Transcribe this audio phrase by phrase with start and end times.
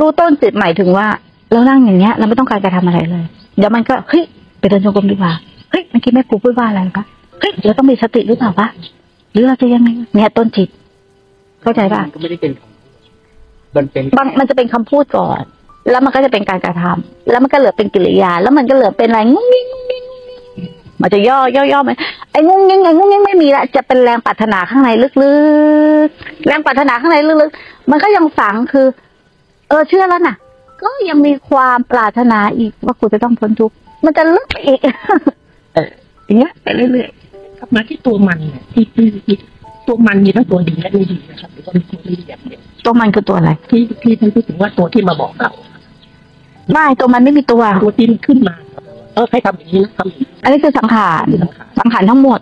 [0.00, 1.06] รู้ต้นจิตหมายถึงว่า
[1.52, 3.24] เรานั่งอย่างเงี้ย เราไม่ต้องการจะทำอะไรเลย
[3.58, 4.24] เดี๋ยวมันก็เฮ้ย
[4.58, 5.32] ไปเดินจงกรมดีกว่า
[5.70, 7.04] เฮ้ยเมื่อกี้แม่ครูพูดว่าอะไรคะ
[7.40, 8.68] เฮ้ยเราต้องมีสติหรือเปล่าวะ
[9.32, 10.68] หรือเราจะยังไงเนี่ยต้นจิต
[11.62, 12.74] เข้าใจป่ะมันก็ไม่ได้เป็นคำพูด
[13.76, 15.42] มันเป็นบางมันจะเป็นคำพูดก่อน
[15.90, 20.04] แล้วมันก็จะเป็นการกระทำแล้วมันก็เหลือเป็นกิริยา แล้วมันก็เหลือเป็นอะไรงุ้งงิ้งงุ้งงิ้ง
[21.00, 21.96] มันจะย่อย่อย่อมัน
[22.32, 25.08] ไอ้งุ้งงิ้งไอ้งุ้งงิ้งไม่มีละจะเป็นแรงปรารถนาข้างในลึ
[26.06, 28.86] กๆแรงปรารถนาข้างในลึกๆมันก็ยังฝังคือ
[29.70, 30.36] เออเชื่อแล้วน่ะ
[30.82, 34.80] ก็ยังมีความปรารถนาอีกว่ากูจะต้องพ้นทุกข์มันจะลึกไปอีก
[35.74, 35.88] เออ
[36.26, 37.08] อย่างเงี้ยไปเรื่อย
[37.58, 39.36] กลับมาที่ตัวมันเนี่ยที่ที่ที่
[39.86, 45.50] ตัวมันมีทั้งตัวดีและไม่ดีนะครับหรือว่ามีตัวไม่ดีแบบเนี้ยๆตัวมันคือตัวอะไร ที่ที่ท่านพูดถึงว่าตัวที่มาบอกเรา
[46.72, 48.54] ไม่ตัวมันไม่มีตัว ตัวที่ขึ้นมา
[49.14, 52.40] เออให้ทำอย่างนี้นะทำอย่างนี้อันนี้คือสังขารที่สำคัญสังขารทั้งหมด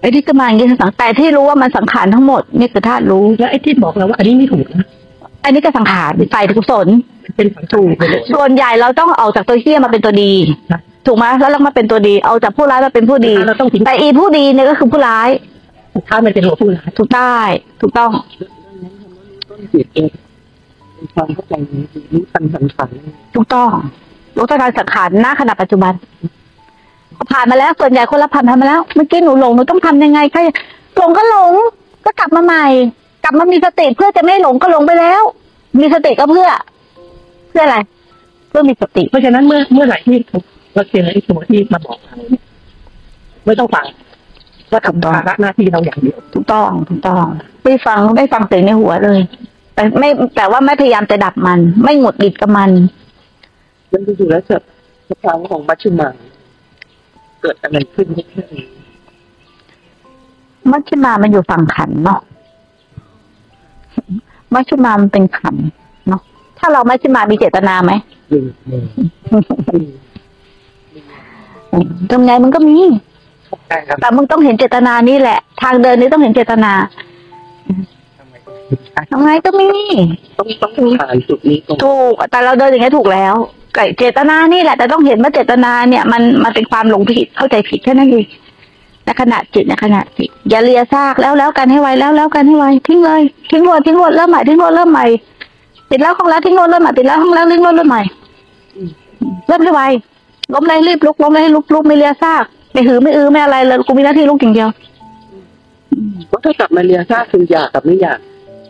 [0.00, 4.86] ไอ้ที่จะมาอย่างนี้คือสังแต่ที่รู้ว่ามันสังขารทั้งหมดนี่คือธาตุรู้ แล้วไอ้ที่บอกเราว่าอันนี้ไม่ถูกนะ
[5.44, 6.86] อันนี้ก็สังขารฝ่ายกุศล
[7.24, 10.32] มันเป็นสังถูกไปเลยส่วนใหญ่เราต้องเอาจากตัวเฮี้ยมาเป็นตัวดี
[10.70, 15.28] ครับถูกไหมแล้วเรามาเป็นตัวดีเอาจากผู้ร้ายมาเป็นผู้ดีเราต้องทิ้งแต่อีผู้ดีเนี่ยก็คือผู้ร้าย
[16.08, 17.36] ถ้ามันเป็นหัวผู้ร้ายถูกได้
[17.80, 18.10] ถูกต้อง
[19.48, 20.10] ต้นจิตเอง
[20.94, 22.90] เป็นความเข้าใจนี้รู้ทันสันสัน
[23.34, 23.70] ถูกต้อง
[24.36, 25.92] รู้ทันสังขารณขณะปัจจุบัน
[27.32, 30.42] ผ่านมาแล้วส่วนใหญ่คนละผ่านมาแล้วเมื่อกี้หนูหลงหนูต้องทำยังไงคะ
[30.96, 31.52] หลงก็หลง
[32.04, 32.66] ก็กลับมาใหม่
[33.26, 35.22] กลับมามีสติเพื่อจะไม่หลงก็หลงไปแล้ว
[35.78, 36.48] มีสติก็เพื่อ
[37.50, 37.76] เพื่ออะไร
[38.48, 40.18] เพื่อมีสติ เพราะฉะนั้นเมื่อเมื่อไหร่ที่
[40.74, 42.42] เราเจอไอ้ตัวที่มาบอกเราเนี่ย
[43.46, 43.86] ไม่ต้องฟัง
[44.70, 47.24] ก็ทำภาระหน้าที่เราอย่างเดียวถูกต้องถูกต้อง
[47.64, 49.20] ไม่ฟังไม่ฟังเสียงในหัวเลย
[49.74, 52.70] แต่ไม่แต่ว่าไม่พยายามจะดับมัน ไม่หงุดหงิดกับมัน
[53.92, 54.56] มันดูแล้วจะ
[55.08, 56.08] สภาวะของมัชฌิมา
[57.40, 58.46] เกิดอะไรขึ้นที่นี่
[60.70, 62.20] มัชฌิมามันอยู่ฝั่งขันธ์เนาะ
[64.54, 65.64] มัชฌิมามันเป็นขันธ์
[66.08, 66.20] เนาะ
[66.58, 67.92] ถ้าเรามัชฌิมามีเจตนาไหม
[68.30, 68.72] อยู่ใน
[72.10, 72.78] ทำไงมันก็มี
[73.68, 76.72] ใช่ครับแต่มึงต้องเห็นเจตนานี่แหละ ทางเดินนี้ต้องเห็นเจตนา
[78.18, 78.34] ทำไม
[78.92, 79.68] ใช่ทำไงก็มี
[80.38, 83.34] ต้องต้องผ่านจุดนี้ตรงถูก แต่เราเดินอย่างนี้ยถูกแล้ว
[83.74, 88.26] ไก่เจตนานี่แหละ แต่ต้องเห็นว่าเจตนาเนี่ย มันมันเป็นความหลงผิดเข้าใจผิดแค่นั้นเอง
[89.06, 95.06] ในขณะจิตในขณะจิต อย่าเลียซากแล้วแล้วกันให้ไวแล้วแล้วกันให้ไวทิ้งเลยทิ้งรวดทิ้งรวดเริ่มใหม่ทิ้งรวดเริ่มใหม่
[95.90, 98.02] ติดแล้วห้องแล้วทิ้งรวดเริ่มใหม่ติดแล้วห้องแล้วทิ้งรวดเริ่มใหม่
[99.48, 99.82] เริ่มให้ไว
[100.52, 104.68] ล้มเลยรีบลุกล้มเลยลุกลุกไม่เลียซากไม่หือไม่อือไม่อะไรเลยกูมีหน้าที่ลุกอย่างเดียว
[106.30, 108.18] ก็ถ้ากลับมาเรียนทราบคืออยากกับไม่อยาก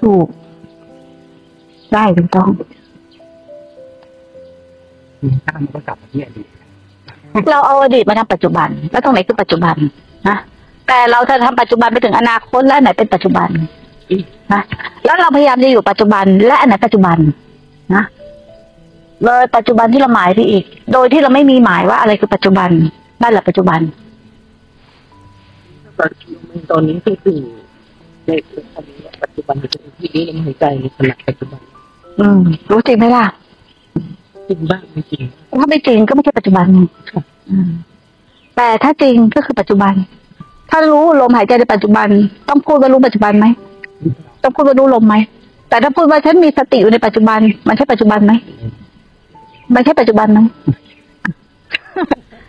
[0.00, 0.26] ถูก
[1.92, 2.48] ได้ถูกต้อง
[5.44, 6.48] ถ้ามันก็กลับมาที่อดีต
[7.50, 9.76] เราเอาอดีตมาทำปัจจุบัน แล้วตรงไหนคือปัจจุบัน
[10.28, 10.36] นะ
[10.88, 13.48] แต่เราจะทำปัจจุบันไปถึงอนาคตและอันไหนเป็นปัจจุบัน
[14.52, 14.62] นะ
[15.04, 17.16] แล้วเราพยายามจะอยู่ปัจจุบันและอันไหนปัจจุบัน
[17.94, 18.04] นะ
[19.24, 22.70] เลยปัจจุบันที่เราหมายไปอีก โดยที่เราไม่มีหมายว่าอะไรคือปัจจุบัน
[23.22, 23.80] นั่นแหละปัจจุบัน
[26.70, 27.38] ตอนนี้ก็คือ
[28.26, 28.30] ใน
[28.74, 31.60] ตอนนี้ปัจจุบันเป็นที่นี้ลมหายใจในขณะปัจจุบัน
[32.20, 32.40] อืม
[32.70, 33.26] รู้จริงไหมล่ะ
[34.48, 35.22] จริงบ้างไม่จริง
[35.60, 37.70] ถ้าไม่จริงก็ไม่ใช่ปัจจุบันไงครับอืม
[38.56, 39.92] แต่ถ้าจริงก็คือปัจจุบัน
[40.70, 42.08] ถ้ารู้ลมหายใจในปัจจุบัน
[42.48, 43.46] ต้องพูดว่ารู้ปัจจุบันไหม
[44.42, 45.14] ต้องพูดว่ารู้ลมไหม
[45.68, 48.32] แต่ถ้าพูดว่าฉันมีสติอยู่ในปัจจุบัน มันใช่ปัจจุบันไหม
[49.74, 50.38] มันใช่ปัจจุบันไหม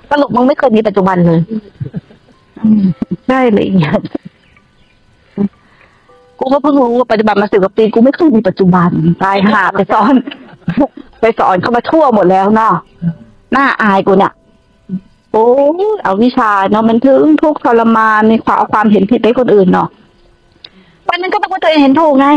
[0.09, 1.39] สรุปมึงไม่เคยมีปัจจุบันเลย
[2.63, 2.83] อืม
[3.29, 3.93] ได้เลยอย่างเงี้ย
[6.39, 8.89] กูก็เพิ่งรู้ว่าปัจจุบันมาสิบกว่าปีกูไม่เคยมีปัจจุบัน
[9.23, 10.13] ตายหาไปสอน
[11.21, 12.73] ไปสอนเขามาทั่วหมดแล้วเนาะ
[13.53, 14.33] หน้าอายกูเนี่ย
[15.33, 15.47] โอ้
[15.81, 19.87] ยเอาวิชาเนาะมันถึงทุกข์ทรมานในความเอาความเห็นผิดให้คนอื่นเนาะ
[21.07, 22.27] วันนั้นก็ต้องว่าตัวเองเห็นถูกไง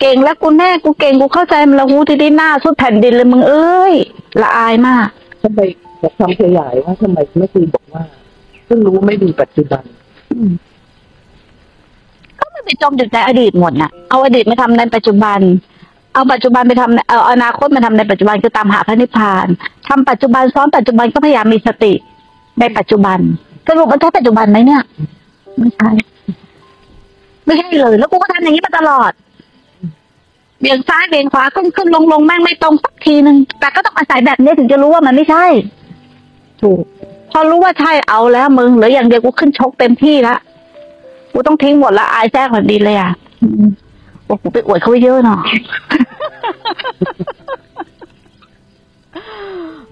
[0.00, 3.94] เก่งแล้วกูแน่กูเก่งกูเข้าใจมันละหูที่ได้หน้าสุดแผ่นดินเลยมึงเอ้ย
[4.42, 5.06] ละอายมาก
[5.42, 5.60] ทำไม
[6.02, 8.02] บอกคำขยายว่าทำไมไม่คือบอกว่า
[8.64, 9.82] เพิ่งรู้ไม่มีปัจจุบัน
[10.30, 10.50] อืม
[12.38, 15.38] ก็มันไปจมอยู่ในอดีตหมดน่ะ เอาอดีตมาทำในปัจจุบัน
[16.14, 19.46] เอาปัจจุบันไปทำในเอาอนาคตมาทำในปัจจุบันคือตามหาพระนิพพาน
[19.88, 21.92] ทำปัจจุบันซ้อนปัจจุบันก็พยายามมีสติ
[22.60, 23.18] ในปัจจุบัน
[23.66, 24.82] สรุปมันใช่ปัจจุบันไหมเนี่ย
[25.58, 25.90] ไม่ใช่
[27.46, 29.12] ไม่ใช่เลย แล้วกูก็ทำอย่างนี้มาตลอด
[30.60, 35.44] เบี่ยงซ้ายเบี่ยงขวาขึ้นขึ้นลงลงแม่งไม่ตรงสักทีหนึ่งแต่ก็ต้องอาศัยแบบนี้ถึงจะรู้ว่ามันไม่ใช่
[36.62, 36.82] ถูก
[37.30, 40.36] พอรู้ว่าใช่เอาแล้วมึงเหลืออย่างเดียวกูขึ้นชกเต็มที่ละ
[41.32, 43.10] กูต้องทิ้งหมดละอายแท้ขนดินเลยอะ
[44.28, 45.40] อืมโอ้โหไปอวดเขาไว้เยอะเนาะ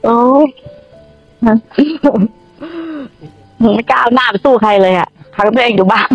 [0.04, 0.46] โอ้ย
[3.62, 6.08] มึงไม่กล้าเอาหน้าไปสู้ใครเลยอะทั้งตัวเองอยู่บ้าน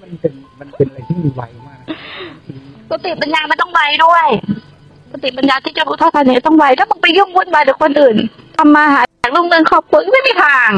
[0.00, 1.80] มันเป็นมันเป็นอะไรที่มีไวมาก
[2.90, 4.26] สติปัญญามันต้องไวด้วย
[5.12, 8.16] สติปัญญาที่จะรู้เท่าทันเนี่ยต้องไวถ้ามึงไปยุ่งวุ่นวายกับคนอื่น
[8.56, 10.70] ทำมาหาจากลุงเงินครอบครัวไม่มีทาง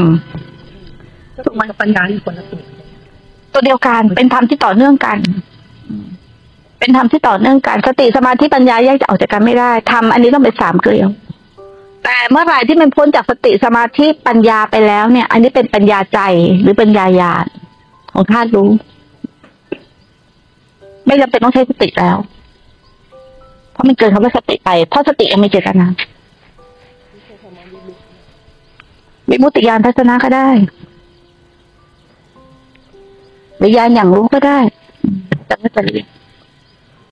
[1.46, 2.60] ถูกไหมปัญญาที่คนละตัว
[3.58, 5.18] ตัวเดียวกัน เป็นธรรมที่ต่อเนื่องกัน
[6.78, 11.08] เป็นธรรมที่ต่อเนื่องกัน สติสมาธิปัญญาแยกจะออกจากกันไม่ได้ธรรมอันนี้ต้องเป็นสามเกลียว
[12.04, 16.20] แต่เมื่อไหร่ที่มันพ้นจากสติสมาธิปัญญาไปแล้วเนี่ย อันนี้เป็นปัญญาใจ
[16.62, 17.46] หรือปัญญาญาณ
[18.12, 18.70] ของธาตุรู้
[21.06, 22.16] ไม่จำเป็นต้องใช้สติแล้ว
[23.72, 25.86] เพราะมันเกินคำว่าสติไป เพราะสติยังไม่เจตนา
[29.28, 30.48] วิมุตติญาณทัศนะก็ได้
[33.68, 34.58] หรือญาณอย่างรู้ก็ได้
[35.48, 35.90] จำไม่เป็นไร